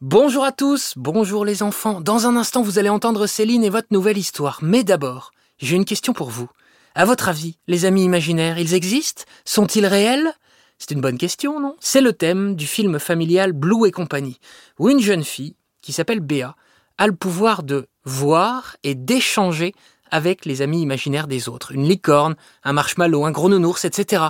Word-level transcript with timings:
Bonjour 0.00 0.44
à 0.44 0.52
tous, 0.52 0.92
bonjour 0.94 1.44
les 1.44 1.64
enfants. 1.64 2.00
Dans 2.00 2.28
un 2.28 2.36
instant, 2.36 2.62
vous 2.62 2.78
allez 2.78 2.88
entendre 2.88 3.26
Céline 3.26 3.64
et 3.64 3.68
votre 3.68 3.88
nouvelle 3.90 4.16
histoire. 4.16 4.60
Mais 4.62 4.84
d'abord, 4.84 5.32
j'ai 5.58 5.74
une 5.74 5.84
question 5.84 6.12
pour 6.12 6.30
vous. 6.30 6.48
À 6.94 7.04
votre 7.04 7.28
avis, 7.28 7.58
les 7.66 7.84
amis 7.84 8.04
imaginaires, 8.04 8.60
ils 8.60 8.74
existent? 8.74 9.24
Sont-ils 9.44 9.86
réels? 9.86 10.32
C'est 10.78 10.92
une 10.92 11.00
bonne 11.00 11.18
question, 11.18 11.58
non? 11.58 11.74
C'est 11.80 12.00
le 12.00 12.12
thème 12.12 12.54
du 12.54 12.64
film 12.64 13.00
familial 13.00 13.52
Blue 13.52 13.88
et 13.88 13.90
compagnie, 13.90 14.38
où 14.78 14.88
une 14.88 15.00
jeune 15.00 15.24
fille, 15.24 15.56
qui 15.82 15.92
s'appelle 15.92 16.20
Béa, 16.20 16.54
a 16.96 17.08
le 17.08 17.16
pouvoir 17.16 17.64
de 17.64 17.88
voir 18.04 18.76
et 18.84 18.94
d'échanger 18.94 19.74
avec 20.12 20.44
les 20.44 20.62
amis 20.62 20.80
imaginaires 20.80 21.26
des 21.26 21.48
autres. 21.48 21.72
Une 21.72 21.88
licorne, 21.88 22.36
un 22.62 22.72
marshmallow, 22.72 23.24
un 23.24 23.32
gros 23.32 23.48
nounours, 23.48 23.84
etc. 23.84 24.26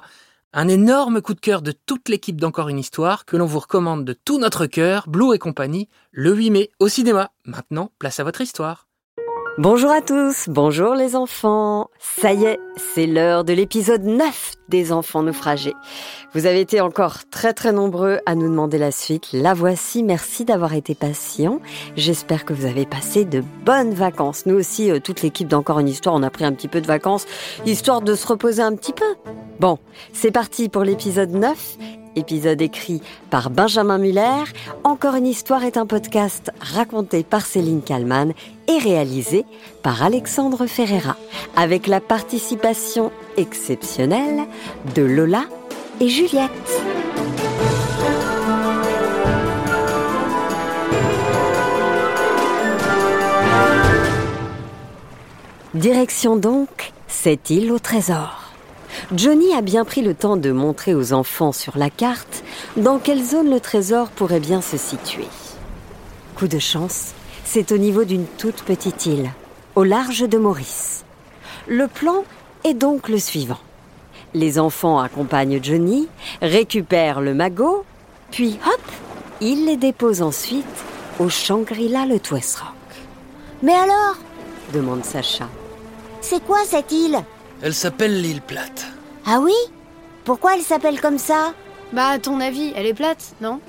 Un 0.55 0.67
énorme 0.69 1.21
coup 1.21 1.35
de 1.35 1.41
cœur 1.41 1.61
de 1.61 1.73
toute 1.73 2.09
l'équipe 2.09 2.41
d'Encore 2.41 2.71
une 2.71 2.79
histoire 2.79 3.27
que 3.27 3.37
l'on 3.37 3.45
vous 3.45 3.59
recommande 3.59 4.07
de 4.07 4.15
tout 4.15 4.39
notre 4.39 4.65
cœur, 4.65 5.07
Blue 5.07 5.35
et 5.35 5.39
compagnie, 5.39 5.91
le 6.11 6.35
8 6.35 6.51
mai 6.51 6.71
au 6.81 6.89
cinéma. 6.89 7.33
Maintenant, 7.45 7.93
place 7.99 8.19
à 8.19 8.25
votre 8.25 8.41
histoire. 8.41 8.88
Bonjour 9.59 9.91
à 9.91 10.01
tous, 10.01 10.49
bonjour 10.49 10.95
les 10.95 11.17
enfants. 11.17 11.91
Ça 11.99 12.33
y 12.33 12.45
est, 12.45 12.61
c'est 12.77 13.09
l'heure 13.09 13.43
de 13.43 13.53
l'épisode 13.53 14.05
9 14.05 14.53
des 14.69 14.93
enfants 14.93 15.25
naufragés. 15.25 15.75
Vous 16.33 16.47
avez 16.47 16.61
été 16.61 16.81
encore 16.81 17.29
très 17.29 17.53
très 17.55 17.73
nombreux 17.73 18.21
à 18.25 18.37
nous 18.37 18.49
demander 18.49 18.79
la 18.79 18.93
suite. 18.93 19.31
La 19.33 19.55
voici, 19.55 20.05
merci 20.05 20.45
d'avoir 20.45 20.75
été 20.75 20.95
patient. 20.95 21.61
J'espère 21.97 22.45
que 22.45 22.53
vous 22.53 22.67
avez 22.67 22.87
passé 22.87 23.25
de 23.25 23.43
bonnes 23.65 23.95
vacances. 23.95 24.47
Nous 24.47 24.55
aussi, 24.55 24.93
euh, 24.93 25.01
toute 25.01 25.23
l'équipe 25.23 25.49
d'Encore 25.49 25.81
une 25.81 25.89
histoire, 25.89 26.15
on 26.15 26.23
a 26.23 26.31
pris 26.31 26.45
un 26.45 26.53
petit 26.53 26.69
peu 26.69 26.81
de 26.81 26.87
vacances, 26.87 27.27
histoire 27.67 28.01
de 28.01 28.15
se 28.15 28.29
reposer 28.29 28.63
un 28.63 28.77
petit 28.77 28.93
peu. 28.93 29.17
Bon, 29.59 29.79
c'est 30.13 30.31
parti 30.31 30.69
pour 30.69 30.85
l'épisode 30.85 31.33
9 31.33 31.79
épisode 32.19 32.61
écrit 32.61 33.01
par 33.31 33.49
Benjamin 33.49 33.99
Muller. 33.99 34.45
Encore 34.85 35.15
une 35.15 35.27
histoire 35.27 35.65
est 35.65 35.77
un 35.77 35.87
podcast 35.87 36.51
raconté 36.61 37.23
par 37.23 37.47
Céline 37.47 37.83
Kallmann 37.83 38.33
et 38.67 38.79
réalisé 38.79 39.47
par 39.83 40.03
Alexandre 40.03 40.67
Ferreira, 40.67 41.17
avec 41.57 41.87
la 41.87 42.01
participation 42.01 43.11
exceptionnelle 43.37 44.43
de 44.95 45.03
Lola 45.03 45.45
et 46.01 46.09
Juliette. 46.09 46.51
Direction 55.75 56.37
donc 56.37 56.93
cette 57.07 57.51
île 57.51 57.73
au 57.73 57.79
trésor. 57.79 58.48
Johnny 59.15 59.55
a 59.55 59.61
bien 59.61 59.85
pris 59.85 60.03
le 60.03 60.15
temps 60.15 60.37
de 60.37 60.51
montrer 60.51 60.95
aux 60.95 61.13
enfants 61.13 61.53
sur 61.53 61.79
la 61.79 61.91
carte 61.91 62.43
dans 62.77 62.99
quelle 62.99 63.23
zone 63.25 63.51
le 63.51 63.61
trésor 63.61 64.11
pourrait 64.11 64.41
bien 64.41 64.61
se 64.61 64.77
situer. 64.77 65.27
Coup 66.37 66.49
de 66.49 66.59
chance, 66.59 67.13
c'est 67.45 67.73
au 67.73 67.79
niveau 67.79 68.05
d'une 68.05 68.27
toute 68.27 68.63
petite 68.63 69.07
île, 69.07 69.31
au 69.75 69.85
large 69.85 70.29
de 70.29 70.39
Maurice. 70.39 71.05
Le 71.67 71.89
plan 71.89 72.25
est 72.65 72.75
donc 72.75 73.09
le 73.09 73.19
suivant. 73.19 73.59
Les 74.35 74.59
enfants 74.59 74.99
accompagnent 74.99 75.61
Johnny, 75.63 76.09
récupèrent 76.43 77.21
le 77.21 77.35
magot, 77.35 77.85
puis 78.31 78.59
hop, 78.67 78.83
ils 79.41 79.65
les 79.65 79.77
déposent 79.77 80.23
ensuite 80.23 80.65
au 81.19 81.29
Shangri-La 81.29 82.07
le 82.07 82.21
Twist 82.21 82.59
Rock. 82.59 82.69
Mais 83.63 83.75
alors? 83.75 84.17
demande 84.73 85.05
Sacha. 85.05 85.49
C'est 86.21 86.45
quoi 86.45 86.59
cette 86.67 86.93
île? 86.93 87.19
Elle 87.63 87.75
s'appelle 87.75 88.21
l'île 88.21 88.43
plate. 88.43 88.88
Ah 89.31 89.41
oui 89.43 89.53
Pourquoi 90.25 90.55
elle 90.57 90.63
s'appelle 90.63 91.03
comme 91.03 91.19
ça 91.19 91.53
Bah, 91.93 92.07
à 92.07 92.19
ton 92.19 92.41
avis, 92.41 92.73
elle 92.75 92.87
est 92.87 92.95
plate, 92.95 93.35
non 93.43 93.61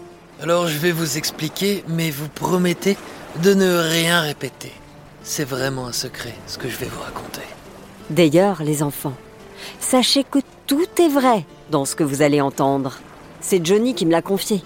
Alors 0.41 0.67
je 0.69 0.77
vais 0.77 0.93
vous 0.93 1.17
expliquer, 1.17 1.83
mais 1.89 2.11
vous 2.11 2.29
promettez 2.29 2.95
de 3.43 3.53
ne 3.53 3.77
rien 3.77 4.21
répéter. 4.21 4.71
C'est 5.21 5.43
vraiment 5.43 5.87
un 5.87 5.91
secret, 5.91 6.33
ce 6.47 6.57
que 6.57 6.69
je 6.69 6.77
vais 6.77 6.85
vous 6.85 7.01
raconter. 7.01 7.41
D'ailleurs, 8.09 8.63
les 8.63 8.83
enfants, 8.83 9.15
sachez 9.81 10.23
que 10.23 10.39
tout 10.65 10.87
est 10.97 11.09
vrai 11.09 11.45
dans 11.71 11.83
ce 11.83 11.93
que 11.93 12.05
vous 12.05 12.21
allez 12.21 12.39
entendre. 12.39 12.99
C'est 13.41 13.65
Johnny 13.65 13.95
qui 13.95 14.05
me 14.05 14.13
l'a 14.13 14.21
confié. 14.21 14.63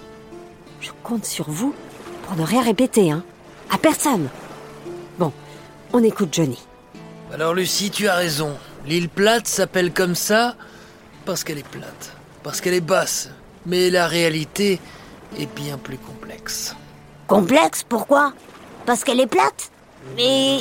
Je 0.79 0.91
compte 1.01 1.25
sur 1.25 1.49
vous 1.49 1.73
pour 2.27 2.37
ne 2.37 2.43
rien 2.43 2.61
répéter, 2.61 3.09
hein 3.09 3.23
À 3.71 3.79
personne. 3.79 4.29
Bon, 5.17 5.33
on 5.91 6.03
écoute 6.03 6.29
Johnny. 6.31 6.59
Alors 7.33 7.55
Lucie, 7.55 7.89
tu 7.89 8.07
as 8.07 8.13
raison. 8.13 8.53
L'île 8.85 9.09
plate 9.09 9.47
s'appelle 9.47 9.91
comme 9.91 10.13
ça 10.13 10.55
parce 11.25 11.43
qu'elle 11.43 11.57
est 11.57 11.67
plate, 11.67 12.13
parce 12.43 12.61
qu'elle 12.61 12.73
est 12.73 12.81
basse. 12.81 13.29
Mais 13.65 13.89
la 13.89 14.07
réalité 14.07 14.79
est 15.37 15.53
bien 15.55 15.77
plus 15.77 15.97
complexe. 15.97 16.75
Complexe, 17.27 17.83
pourquoi? 17.87 18.33
Parce 18.85 19.03
qu'elle 19.03 19.21
est 19.21 19.27
plate? 19.27 19.71
Mais 20.17 20.59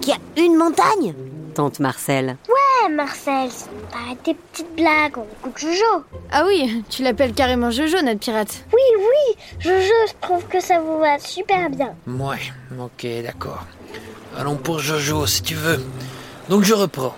qu'il 0.00 0.10
y 0.10 0.12
a 0.12 0.44
une 0.44 0.56
montagne? 0.56 1.14
Tante 1.54 1.80
Marcel. 1.80 2.36
Ouais, 2.48 2.92
Marcel, 2.92 3.48
c'est 3.50 3.70
pas 3.90 4.14
des 4.24 4.34
petites 4.34 4.74
blagues, 4.74 5.16
on 5.16 5.26
écoute 5.38 5.58
Jojo. 5.58 6.04
Ah 6.32 6.44
oui, 6.46 6.84
tu 6.88 7.02
l'appelles 7.02 7.32
carrément 7.32 7.70
Jojo, 7.70 8.02
notre 8.02 8.20
pirate. 8.20 8.64
Oui, 8.72 8.80
oui, 8.98 9.36
Jojo, 9.60 9.94
je 10.08 10.12
trouve 10.20 10.44
que 10.46 10.60
ça 10.60 10.80
vous 10.80 10.98
va 10.98 11.18
super 11.18 11.70
bien. 11.70 11.94
Ouais, 12.06 12.52
ok, 12.78 13.06
d'accord. 13.22 13.64
Allons 14.36 14.56
pour 14.56 14.80
Jojo 14.80 15.26
si 15.26 15.42
tu 15.42 15.54
veux. 15.54 15.80
Donc 16.48 16.64
je 16.64 16.74
reprends. 16.74 17.14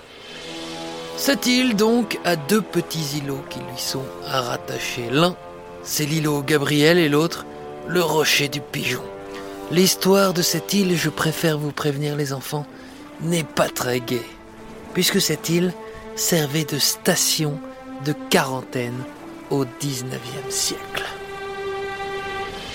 Cette 1.16 1.46
île 1.46 1.76
donc 1.76 2.18
a 2.24 2.36
deux 2.36 2.60
petits 2.60 3.18
îlots 3.18 3.44
qui 3.48 3.58
lui 3.58 3.78
sont 3.78 4.04
rattachés. 4.24 5.08
L'un, 5.10 5.34
c'est 5.82 6.04
l'îlot 6.04 6.42
Gabriel 6.42 6.98
et 6.98 7.08
l'autre, 7.08 7.46
le 7.88 8.02
rocher 8.02 8.48
du 8.48 8.60
pigeon. 8.60 9.02
L'histoire 9.72 10.34
de 10.34 10.42
cette 10.42 10.74
île, 10.74 10.96
je 10.96 11.08
préfère 11.08 11.58
vous 11.58 11.72
prévenir 11.72 12.16
les 12.16 12.32
enfants, 12.32 12.66
n'est 13.22 13.44
pas 13.44 13.68
très 13.68 14.00
gaie, 14.00 14.26
puisque 14.92 15.20
cette 15.20 15.48
île 15.48 15.72
servait 16.16 16.64
de 16.64 16.78
station 16.78 17.58
de 18.04 18.12
quarantaine 18.28 19.02
au 19.50 19.64
19e 19.64 20.50
siècle. 20.50 21.04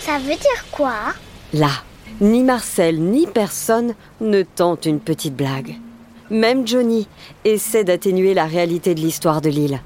Ça 0.02 0.18
veut 0.18 0.36
dire 0.36 0.66
quoi? 0.72 0.96
Là, 1.54 1.72
ni 2.20 2.44
Marcel 2.44 3.00
ni 3.00 3.28
personne 3.28 3.94
ne 4.20 4.42
tente 4.42 4.88
une 4.88 5.00
petite 5.00 5.36
blague. 5.36 5.76
Même 6.32 6.66
Johnny 6.66 7.10
essaie 7.44 7.84
d'atténuer 7.84 8.34
la 8.34 8.46
réalité 8.46 8.96
de 8.96 9.02
l'histoire 9.02 9.42
de 9.42 9.50
l'île, 9.50 9.82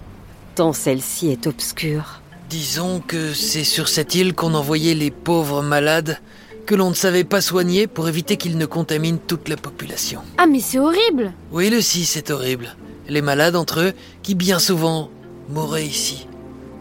tant 0.53 0.73
celle-ci 0.73 1.31
est 1.31 1.47
obscure. 1.47 2.21
Disons 2.51 3.01
que 3.05 3.33
c'est 3.33 3.63
sur 3.63 3.87
cette 3.87 4.13
île 4.13 4.35
qu'on 4.35 4.53
envoyait 4.53 4.93
les 4.93 5.09
pauvres 5.09 5.63
malades 5.63 6.19
que 6.67 6.75
l'on 6.75 6.89
ne 6.89 6.95
savait 6.95 7.23
pas 7.23 7.41
soigner 7.41 7.87
pour 7.87 8.07
éviter 8.07 8.37
qu'ils 8.37 8.59
ne 8.59 8.67
contaminent 8.67 9.17
toute 9.17 9.49
la 9.49 9.57
population. 9.57 10.21
Ah, 10.37 10.45
mais 10.45 10.59
c'est 10.59 10.77
horrible 10.77 11.33
Oui, 11.51 11.71
le 11.71 11.81
si, 11.81 12.05
c'est 12.05 12.29
horrible. 12.29 12.75
Les 13.09 13.23
malades 13.23 13.55
entre 13.55 13.79
eux, 13.79 13.93
qui 14.21 14.35
bien 14.35 14.59
souvent 14.59 15.09
mouraient 15.49 15.87
ici. 15.87 16.27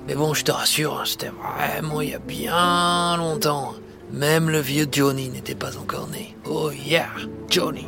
Mais 0.06 0.14
bon, 0.14 0.34
je 0.34 0.44
te 0.44 0.52
rassure, 0.52 1.00
hein, 1.00 1.04
c'était 1.06 1.30
vraiment 1.30 2.02
il 2.02 2.10
y 2.10 2.14
a 2.14 2.18
bien 2.18 3.16
longtemps. 3.16 3.72
Même 4.12 4.50
le 4.50 4.60
vieux 4.60 4.86
Johnny 4.92 5.30
n'était 5.30 5.54
pas 5.54 5.78
encore 5.78 6.08
né. 6.08 6.36
Oh 6.44 6.70
yeah, 6.70 7.08
Johnny. 7.48 7.86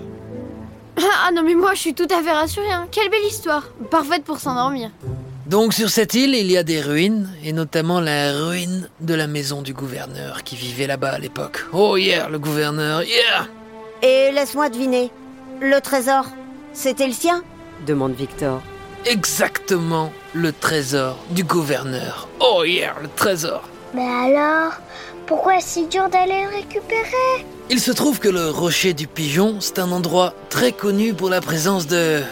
Ah 0.98 1.30
non, 1.34 1.42
mais 1.42 1.54
moi, 1.54 1.74
je 1.74 1.80
suis 1.80 1.94
tout 1.94 2.06
à 2.10 2.22
fait 2.22 2.32
rassurée. 2.32 2.70
hein. 2.70 2.86
Quelle 2.90 3.10
belle 3.10 3.24
histoire 3.26 3.64
Parfaite 3.90 4.24
pour 4.24 4.38
s'endormir. 4.38 4.90
Donc 5.46 5.74
sur 5.74 5.90
cette 5.90 6.14
île, 6.14 6.34
il 6.34 6.50
y 6.50 6.56
a 6.56 6.64
des 6.64 6.80
ruines, 6.80 7.30
et 7.44 7.52
notamment 7.52 8.00
la 8.00 8.32
ruine 8.32 8.88
de 9.00 9.14
la 9.14 9.28
maison 9.28 9.62
du 9.62 9.74
gouverneur 9.74 10.42
qui 10.42 10.56
vivait 10.56 10.88
là-bas 10.88 11.10
à 11.12 11.18
l'époque. 11.18 11.64
Oh 11.72 11.96
yeah, 11.96 12.28
le 12.28 12.38
gouverneur, 12.40 13.02
yeah 13.04 13.46
Et 14.02 14.32
laisse-moi 14.32 14.70
deviner. 14.70 15.10
Le 15.60 15.80
trésor, 15.80 16.24
c'était 16.72 17.06
le 17.06 17.12
sien? 17.12 17.44
Demande 17.86 18.14
Victor. 18.14 18.60
Exactement 19.04 20.12
le 20.34 20.50
trésor 20.52 21.16
du 21.30 21.44
gouverneur. 21.44 22.26
Oh 22.40 22.64
yeah, 22.64 22.94
le 23.00 23.08
trésor 23.14 23.62
Mais 23.94 24.02
alors, 24.02 24.72
pourquoi 25.26 25.58
est-ce 25.58 25.68
si 25.68 25.86
dur 25.86 26.08
d'aller 26.08 26.42
le 26.42 26.56
récupérer? 26.56 27.46
Il 27.68 27.80
se 27.80 27.90
trouve 27.90 28.20
que 28.20 28.28
le 28.28 28.50
rocher 28.50 28.94
du 28.94 29.08
pigeon, 29.08 29.56
c'est 29.60 29.78
un 29.78 29.90
endroit 29.90 30.34
très 30.50 30.72
connu 30.72 31.14
pour 31.14 31.28
la 31.30 31.40
présence 31.40 31.86
de... 31.86 32.22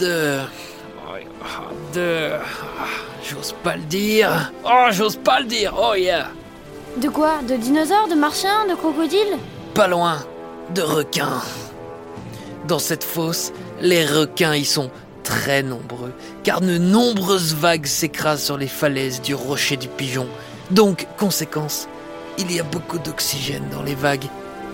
de... 0.00 0.40
de... 1.94 2.30
J'ose 3.22 3.54
pas 3.62 3.76
le 3.76 3.82
dire. 3.84 4.52
Oh, 4.64 4.86
j'ose 4.90 5.16
pas 5.16 5.40
le 5.40 5.46
dire. 5.46 5.74
Oh 5.78 5.94
yeah. 5.94 6.28
De 6.96 7.08
quoi? 7.08 7.42
De 7.48 7.56
dinosaures 7.56 8.08
De 8.08 8.14
martiens 8.14 8.66
De 8.68 8.74
crocodiles? 8.74 9.38
Pas 9.72 9.86
loin 9.88 10.18
de 10.74 10.82
requins. 10.82 11.42
Dans 12.66 12.78
cette 12.78 13.04
fosse, 13.04 13.52
les 13.80 14.04
requins 14.06 14.54
y 14.54 14.64
sont 14.64 14.90
très 15.22 15.62
nombreux, 15.62 16.12
car 16.42 16.60
de 16.60 16.78
nombreuses 16.78 17.54
vagues 17.54 17.86
s'écrasent 17.86 18.42
sur 18.42 18.56
les 18.56 18.68
falaises 18.68 19.20
du 19.20 19.34
rocher 19.34 19.76
du 19.76 19.88
pigeon. 19.88 20.26
Donc, 20.70 21.06
conséquence, 21.18 21.88
il 22.38 22.52
y 22.52 22.60
a 22.60 22.62
beaucoup 22.62 22.98
d'oxygène 22.98 23.64
dans 23.70 23.82
les 23.82 23.94
vagues. 23.94 24.26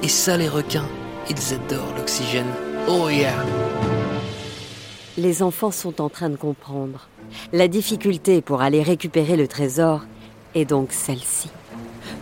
Et 0.02 0.08
ça, 0.08 0.36
les 0.36 0.48
requins, 0.48 0.88
ils 1.28 1.54
adorent 1.54 1.94
l'oxygène. 1.96 2.46
Oh 2.88 3.08
yeah 3.08 3.34
Les 5.16 5.42
enfants 5.42 5.70
sont 5.70 6.00
en 6.00 6.08
train 6.08 6.30
de 6.30 6.36
comprendre. 6.36 7.08
La 7.52 7.68
difficulté 7.68 8.40
pour 8.40 8.62
aller 8.62 8.82
récupérer 8.82 9.36
le 9.36 9.46
trésor 9.46 10.02
est 10.54 10.64
donc 10.64 10.92
celle-ci. 10.92 11.50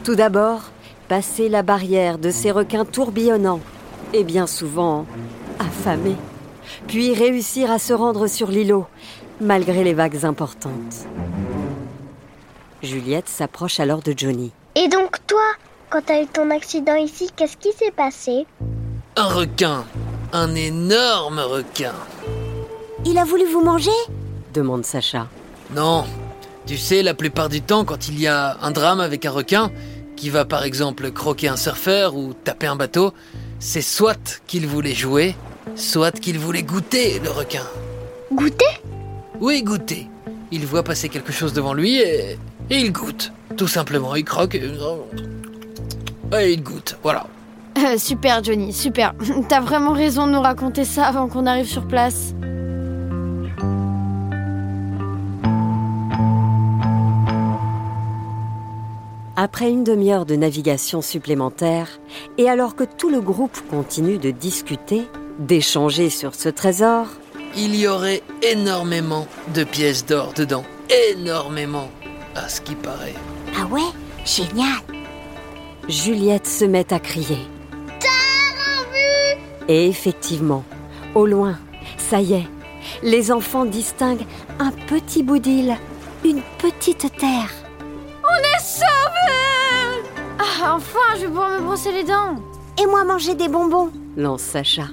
Tout 0.05 0.15
d'abord, 0.15 0.63
passer 1.09 1.49
la 1.49 1.63
barrière 1.63 2.19
de 2.19 2.31
ces 2.31 2.51
requins 2.51 2.85
tourbillonnants 2.85 3.61
et 4.13 4.25
bien 4.25 4.47
souvent 4.47 5.07
affamés, 5.59 6.17
puis 6.87 7.15
réussir 7.15 7.71
à 7.71 7.79
se 7.79 7.93
rendre 7.93 8.27
sur 8.27 8.49
l'îlot 8.49 8.87
malgré 9.41 9.85
les 9.85 9.95
vagues 9.95 10.25
importantes. 10.25 11.07
Juliette 12.83 13.29
s'approche 13.29 13.81
alors 13.81 14.03
de 14.03 14.15
Johnny. 14.17 14.53
Et 14.81 14.87
donc 14.87 15.17
toi, 15.27 15.43
quand 15.91 16.03
t'as 16.07 16.23
eu 16.23 16.27
ton 16.29 16.51
accident 16.53 16.95
ici, 16.95 17.29
qu'est-ce 17.35 17.57
qui 17.57 17.73
s'est 17.73 17.91
passé? 17.91 18.47
Un 19.17 19.27
requin. 19.27 19.85
Un 20.33 20.55
énorme 20.55 21.41
requin. 21.41 21.95
Il 23.05 23.19
a 23.19 23.25
voulu 23.25 23.45
vous 23.47 23.65
manger? 23.65 23.91
demande 24.55 24.85
Sacha. 24.85 25.27
Non. 25.75 26.05
Tu 26.65 26.77
sais, 26.77 27.03
la 27.03 27.15
plupart 27.15 27.49
du 27.49 27.61
temps, 27.61 27.85
quand 27.85 28.07
il 28.07 28.21
y 28.21 28.29
a 28.29 28.57
un 28.63 28.71
drame 28.71 29.01
avec 29.01 29.27
un 29.27 29.33
requin, 29.33 29.73
qui 30.15 30.31
va 30.31 30.45
par 30.45 30.63
exemple 30.63 31.11
croquer 31.11 31.49
un 31.49 31.57
surfeur 31.57 32.15
ou 32.15 32.33
taper 32.33 32.69
un 32.69 32.77
bateau, 32.77 33.13
c'est 33.59 33.83
soit 33.83 34.41
qu'il 34.47 34.69
voulait 34.69 34.95
jouer, 34.95 35.35
soit 35.75 36.17
qu'il 36.21 36.39
voulait 36.39 36.63
goûter 36.63 37.19
le 37.19 37.31
requin. 37.31 37.67
Goûter? 38.33 38.81
Oui, 39.41 39.61
goûter. 39.65 40.07
Il 40.53 40.67
voit 40.67 40.85
passer 40.85 41.09
quelque 41.09 41.33
chose 41.33 41.53
devant 41.53 41.75
lui 41.75 41.97
et, 41.99 42.39
et 42.71 42.79
il 42.79 42.93
goûte. 42.93 43.33
Tout 43.57 43.69
simplement, 43.69 44.15
il 44.15 44.25
croque 44.25 44.55
et, 44.55 44.63
et 46.39 46.53
il 46.53 46.63
goûte. 46.63 46.97
Voilà. 47.03 47.27
Euh, 47.79 47.97
super 47.97 48.43
Johnny, 48.43 48.73
super. 48.73 49.15
T'as 49.49 49.61
vraiment 49.61 49.93
raison 49.93 50.27
de 50.27 50.33
nous 50.33 50.41
raconter 50.41 50.85
ça 50.85 51.07
avant 51.07 51.29
qu'on 51.29 51.47
arrive 51.47 51.67
sur 51.67 51.87
place. 51.87 52.35
Après 59.41 59.71
une 59.71 59.85
demi-heure 59.85 60.27
de 60.27 60.35
navigation 60.35 61.01
supplémentaire, 61.01 62.01
et 62.39 62.49
alors 62.49 62.75
que 62.75 62.83
tout 62.83 63.09
le 63.09 63.21
groupe 63.21 63.57
continue 63.71 64.19
de 64.19 64.33
discuter, 64.33 65.05
d'échanger 65.39 66.11
sur 66.11 66.35
ce 66.35 66.49
trésor, 66.49 67.07
Il 67.57 67.77
y 67.77 67.87
aurait 67.87 68.23
énormément 68.43 69.27
de 69.55 69.63
pièces 69.65 70.05
d'or 70.05 70.33
dedans. 70.35 70.65
Énormément, 71.13 71.89
à 72.45 72.49
ce 72.49 72.61
qui 72.61 72.75
paraît. 72.75 73.15
Ah 73.59 73.67
ouais? 73.67 73.81
Génial 74.25 74.81
Juliette 75.89 76.47
se 76.47 76.65
met 76.65 76.93
à 76.93 76.99
crier. 76.99 77.39
Et 79.69 79.89
effectivement, 79.89 80.65
au 81.15 81.27
loin, 81.27 81.59
ça 81.99 82.21
y 82.21 82.35
est, 82.35 82.49
les 83.03 83.31
enfants 83.31 83.67
distinguent 83.67 84.27
un 84.59 84.71
petit 84.71 85.23
bout 85.23 85.39
d'île, 85.39 85.77
une 86.25 86.41
petite 86.59 87.15
terre. 87.19 87.51
Ah, 90.41 90.75
enfin, 90.75 91.15
je 91.17 91.21
vais 91.23 91.27
pouvoir 91.27 91.51
me 91.51 91.65
brosser 91.65 91.93
les 91.93 92.05
dents. 92.05 92.37
Et 92.81 92.87
moi 92.87 93.05
manger 93.05 93.35
des 93.35 93.49
bonbons 93.49 93.91
lance 94.17 94.43
Sacha. 94.43 94.89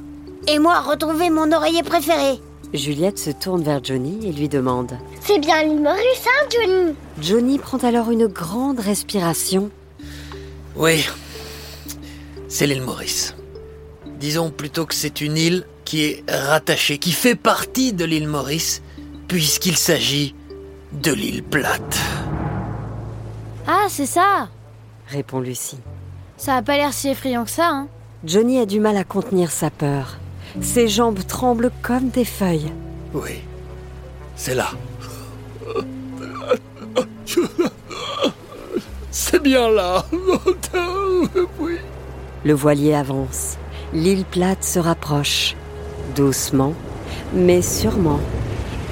Et 0.48 0.60
moi 0.60 0.80
retrouver 0.82 1.30
mon 1.30 1.52
oreiller 1.52 1.84
préféré 1.84 2.40
Juliette 2.76 3.20
se 3.20 3.30
tourne 3.30 3.64
vers 3.64 3.84
Johnny 3.84 4.28
et 4.28 4.32
lui 4.32 4.50
demande. 4.50 4.98
C'est 5.22 5.40
bien 5.40 5.64
l'île 5.64 5.82
Maurice, 5.82 6.26
hein, 6.26 6.48
Johnny? 6.52 6.96
Johnny 7.22 7.58
prend 7.60 7.78
alors 7.80 8.12
une 8.12 8.28
grande 8.28 8.80
respiration. 8.80 9.70
Oui, 10.76 11.06
c'est 12.48 12.68
l'île 12.68 12.82
Maurice. 12.82 13.36
Disons 14.20 14.50
plutôt 14.50 14.86
que 14.86 14.96
c'est 14.96 15.22
une 15.22 15.38
île 15.38 15.66
qui 15.84 16.04
est 16.04 16.24
rattachée, 16.30 16.98
qui 16.98 17.12
fait 17.12 17.36
partie 17.36 17.94
de 17.94 18.06
l'île 18.06 18.28
Maurice, 18.28 18.82
puisqu'il 19.28 19.78
s'agit 19.78 20.36
de 20.94 21.12
l'île 21.12 21.44
plate. 21.44 22.00
Ah, 23.68 23.86
c'est 23.90 24.06
ça. 24.06 24.50
répond 25.08 25.40
Lucie. 25.40 25.80
Ça 26.38 26.56
a 26.56 26.62
pas 26.62 26.78
l'air 26.78 26.94
si 26.94 27.10
effrayant 27.10 27.46
que 27.46 27.52
ça, 27.52 27.70
hein. 27.70 27.88
Johnny 28.24 28.60
a 28.60 28.66
du 28.66 28.80
mal 28.80 28.98
à 28.98 29.04
contenir 29.04 29.52
sa 29.52 29.70
peur. 29.70 30.18
Ses 30.62 30.88
jambes 30.88 31.20
tremblent 31.28 31.72
comme 31.82 32.10
des 32.10 32.26
feuilles. 32.26 32.72
Oui, 33.14 33.42
c'est 34.36 34.56
là. 34.56 34.70
C'est 39.12 39.42
bien 39.42 39.70
là. 39.70 40.06
Oui. 41.60 41.78
Le 42.44 42.54
voilier 42.54 42.94
avance. 42.94 43.58
L'île 43.94 44.26
plate 44.26 44.64
se 44.64 44.80
rapproche. 44.80 45.56
Doucement, 46.16 46.74
mais 47.34 47.62
sûrement. 47.62 48.20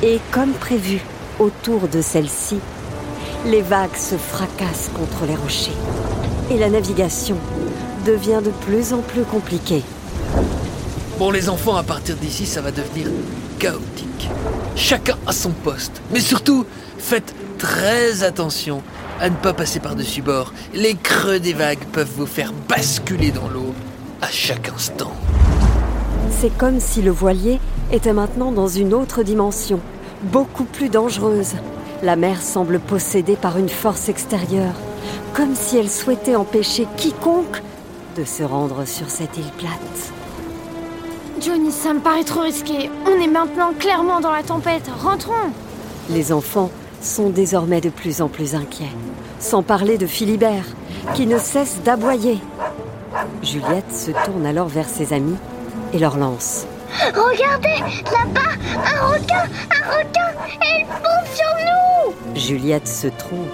Et 0.02 0.20
comme 0.32 0.52
prévu, 0.54 1.02
autour 1.40 1.88
de 1.88 2.02
celle-ci, 2.02 2.60
les 3.46 3.62
vagues 3.62 3.96
se 3.96 4.16
fracassent 4.16 4.90
contre 4.96 5.26
les 5.26 5.36
rochers. 5.36 5.72
Et 6.52 6.58
la 6.58 6.70
navigation 6.70 7.38
devient 8.06 8.42
de 8.44 8.52
plus 8.66 8.94
en 8.94 9.00
plus 9.00 9.24
compliquée. 9.24 9.84
Bon, 11.20 11.30
les 11.30 11.48
enfants, 11.48 11.76
à 11.76 11.84
partir 11.84 12.16
d'ici, 12.16 12.48
ça 12.48 12.62
va 12.62 12.72
devenir 12.72 13.08
chaotique. 13.60 14.30
Chacun 14.76 15.16
à 15.28 15.32
son 15.32 15.52
poste. 15.52 16.02
Mais 16.12 16.20
surtout, 16.20 16.66
faites 16.98 17.36
très 17.60 18.24
attention 18.24 18.82
à 19.22 19.30
ne 19.30 19.36
pas 19.36 19.54
passer 19.54 19.80
par-dessus 19.80 20.24
bord. 20.24 20.54
Les 20.74 20.96
creux 20.96 21.40
des 21.40 21.54
vagues 21.54 21.86
peuvent 21.92 22.12
vous 22.18 22.26
faire 22.26 22.52
basculer 22.68 23.30
dans 23.30 23.48
l'eau 23.48 23.76
à 24.22 24.28
chaque 24.32 24.70
instant. 24.70 25.12
C'est 26.42 26.58
comme 26.58 26.80
si 26.80 27.04
le 27.04 27.12
voilier 27.12 27.60
était 27.92 28.14
maintenant 28.14 28.52
dans 28.52 28.68
une 28.68 28.94
autre 28.96 29.22
dimension, 29.22 29.80
beaucoup 30.24 30.66
plus 30.66 30.90
dangereuse. 30.90 31.54
La 32.02 32.16
mer 32.16 32.42
semble 32.42 32.80
possédée 32.80 33.36
par 33.36 33.60
une 33.60 33.70
force 33.70 34.10
extérieure, 34.10 34.74
comme 35.36 35.56
si 35.56 35.78
elle 35.78 35.92
souhaitait 35.92 36.36
empêcher 36.36 36.88
quiconque 36.98 37.62
de 38.18 38.24
se 38.26 38.42
rendre 38.42 38.86
sur 38.86 39.12
cette 39.12 39.38
île 39.38 39.52
plate. 39.60 40.23
Johnny, 41.44 41.72
ça 41.72 41.94
me 41.94 42.00
paraît 42.00 42.24
trop 42.24 42.42
risqué. 42.42 42.90
On 43.06 43.22
est 43.22 43.28
maintenant 43.28 43.74
clairement 43.78 44.22
dans 44.22 44.32
la 44.32 44.44
tempête. 44.44 44.90
Rentrons. 45.02 45.52
Les 46.10 46.32
enfants 46.32 46.72
sont 47.02 47.30
désormais 47.30 47.82
de 47.82 47.90
plus 47.90 48.22
en 48.22 48.30
plus 48.30 48.56
inquiets, 48.56 48.94
sans 49.40 49.62
parler 49.62 49.98
de 49.98 50.08
Philibert, 50.08 50.66
qui 51.16 51.28
ne 51.28 51.38
cesse 51.38 51.82
d'aboyer. 51.84 52.40
Juliette 53.42 53.94
se 53.94 54.12
tourne 54.26 54.46
alors 54.46 54.70
vers 54.70 54.88
ses 54.88 55.12
amis 55.12 55.36
et 55.94 56.00
leur 56.00 56.18
lance. 56.18 56.66
Regardez, 57.14 57.80
là-bas, 58.06 58.52
un 58.78 59.08
requin, 59.08 59.44
un 59.70 59.98
requin, 59.98 60.32
et 60.62 60.82
il 60.82 60.86
fonce 60.86 61.36
sur 61.36 61.56
nous 61.66 62.40
Juliette 62.40 62.88
se 62.88 63.08
trompe. 63.08 63.50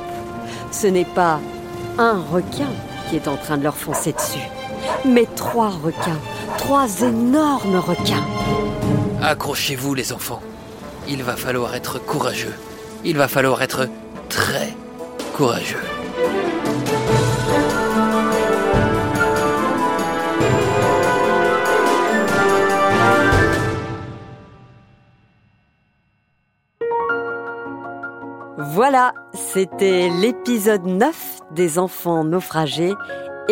Ce 0.71 0.85
n'est 0.85 1.06
pas 1.06 1.39
un 1.97 2.21
requin 2.31 2.69
qui 3.09 3.15
est 3.15 3.27
en 3.27 3.35
train 3.38 3.57
de 3.57 3.63
leur 3.63 3.75
foncer 3.75 4.13
dessus, 4.13 4.47
mais 5.06 5.27
trois 5.36 5.69
requins, 5.69 6.19
trois 6.57 7.02
énormes 7.02 7.78
requins. 7.78 8.25
Accrochez-vous, 9.21 9.94
les 9.94 10.13
enfants. 10.13 10.42
Il 11.07 11.23
va 11.23 11.35
falloir 11.35 11.75
être 11.75 11.99
courageux. 11.99 12.56
Il 13.04 13.18
va 13.18 13.28
falloir 13.28 13.61
être 13.61 13.87
très 14.30 14.73
courageux. 15.33 15.78
Voilà, 28.71 29.13
c'était 29.33 30.09
l'épisode 30.09 30.85
9 30.85 31.40
des 31.52 31.80
enfants 31.80 32.23
naufragés. 32.23 32.94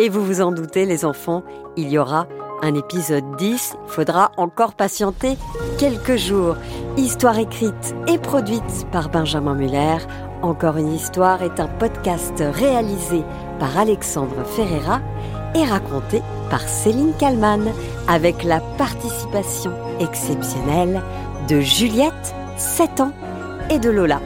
Et 0.00 0.08
vous 0.08 0.24
vous 0.24 0.40
en 0.40 0.52
doutez, 0.52 0.86
les 0.86 1.04
enfants, 1.04 1.42
il 1.76 1.88
y 1.88 1.98
aura 1.98 2.28
un 2.62 2.76
épisode 2.76 3.34
10. 3.36 3.74
Il 3.84 3.90
faudra 3.90 4.30
encore 4.36 4.74
patienter 4.74 5.36
quelques 5.76 6.14
jours. 6.14 6.56
Histoire 6.96 7.36
écrite 7.36 7.96
et 8.06 8.16
produite 8.16 8.86
par 8.92 9.08
Benjamin 9.08 9.54
Muller. 9.54 9.96
Encore 10.40 10.76
une 10.76 10.92
histoire 10.92 11.42
est 11.42 11.58
un 11.58 11.66
podcast 11.66 12.40
réalisé 12.52 13.24
par 13.58 13.76
Alexandre 13.76 14.44
Ferreira 14.44 15.00
et 15.56 15.64
raconté 15.64 16.22
par 16.48 16.60
Céline 16.60 17.12
Kallmann 17.18 17.68
avec 18.06 18.44
la 18.44 18.60
participation 18.60 19.72
exceptionnelle 19.98 21.02
de 21.48 21.58
Juliette, 21.58 22.36
7 22.56 23.00
ans, 23.00 23.12
et 23.68 23.80
de 23.80 23.90
Lola, 23.90 24.20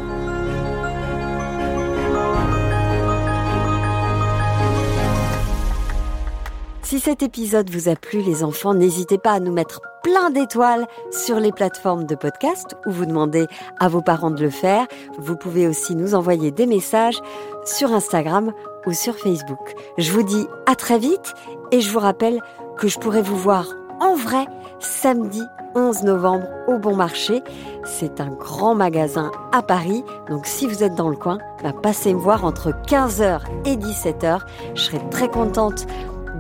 Si 6.93 7.01
cet 7.01 7.23
épisode 7.23 7.71
vous 7.71 7.89
a 7.89 7.97
plu, 7.97 8.21
les 8.21 8.45
enfants, 8.45 8.75
n'hésitez 8.75 9.17
pas 9.17 9.31
à 9.31 9.41
nous 9.41 9.51
mettre 9.51 9.81
plein 10.03 10.29
d'étoiles 10.29 10.87
sur 11.11 11.41
les 11.41 11.51
plateformes 11.51 12.05
de 12.05 12.15
podcast 12.15 12.77
ou 12.85 12.91
vous 12.91 13.07
demandez 13.07 13.47
à 13.81 13.89
vos 13.89 14.03
parents 14.03 14.31
de 14.31 14.43
le 14.43 14.51
faire. 14.51 14.87
Vous 15.17 15.35
pouvez 15.35 15.67
aussi 15.67 15.95
nous 15.97 16.15
envoyer 16.15 16.51
des 16.51 16.67
messages 16.67 17.19
sur 17.65 17.95
Instagram 17.95 18.53
ou 18.85 18.93
sur 18.93 19.17
Facebook. 19.17 19.75
Je 19.97 20.13
vous 20.13 20.23
dis 20.23 20.47
à 20.67 20.75
très 20.75 20.99
vite 20.99 21.33
et 21.71 21.81
je 21.81 21.91
vous 21.91 21.99
rappelle 21.99 22.43
que 22.77 22.89
je 22.89 22.99
pourrai 22.99 23.23
vous 23.23 23.39
voir 23.39 23.75
en 23.99 24.15
vrai 24.15 24.45
samedi 24.79 25.41
11 25.75 26.03
novembre 26.03 26.47
au 26.67 26.79
Bon 26.79 26.95
Marché. 26.95 27.41
C'est 27.85 28.21
un 28.21 28.29
grand 28.29 28.75
magasin 28.75 29.31
à 29.53 29.63
Paris, 29.63 30.05
donc 30.29 30.45
si 30.45 30.67
vous 30.67 30.83
êtes 30.83 30.95
dans 30.95 31.09
le 31.09 31.17
coin, 31.17 31.39
bah, 31.63 31.73
passez 31.73 32.13
me 32.13 32.19
voir 32.19 32.45
entre 32.45 32.71
15h 32.87 33.41
et 33.65 33.77
17h. 33.77 34.41
Je 34.75 34.83
serai 34.83 35.01
très 35.11 35.29
contente 35.29 35.87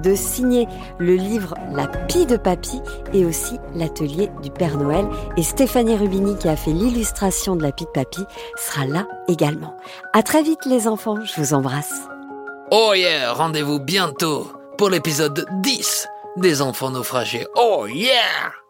de 0.03 0.15
signer 0.15 0.67
le 0.99 1.15
livre 1.15 1.55
La 1.73 1.87
Pie 1.87 2.27
de 2.27 2.37
Papy 2.37 2.81
et 3.13 3.25
aussi 3.25 3.59
l'atelier 3.75 4.31
du 4.43 4.51
Père 4.51 4.77
Noël. 4.77 5.07
Et 5.37 5.43
Stéphanie 5.43 5.97
Rubini, 5.97 6.37
qui 6.37 6.49
a 6.49 6.57
fait 6.57 6.73
l'illustration 6.73 7.57
de 7.57 7.63
La 7.63 7.73
Pie 7.73 7.85
de 7.85 7.91
Papy, 7.91 8.25
sera 8.57 8.87
là 8.87 9.07
également. 9.29 9.77
À 10.13 10.23
très 10.23 10.43
vite 10.43 10.65
les 10.67 10.89
enfants, 10.89 11.19
je 11.25 11.41
vous 11.41 11.55
embrasse. 11.55 12.03
Oh 12.71 12.93
yeah, 12.95 13.33
rendez-vous 13.33 13.81
bientôt 13.81 14.47
pour 14.79 14.89
l'épisode 14.89 15.47
10 15.63 16.09
des 16.37 16.63
enfants 16.63 16.91
naufragés. 16.91 17.47
Oh 17.57 17.87
yeah 17.87 18.62